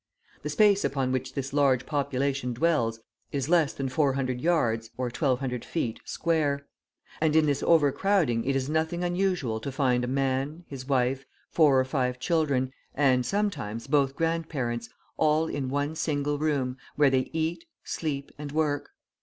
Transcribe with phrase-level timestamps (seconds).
[0.41, 3.01] The space upon which this large population dwells,
[3.31, 6.65] is less than 400 yards (1,200 feet) square,
[7.21, 11.79] and in this overcrowding it is nothing unusual to find a man, his wife, four
[11.79, 17.63] or five children, and, sometimes, both grandparents, all in one single room, where they eat,
[17.83, 18.89] sleep, and work.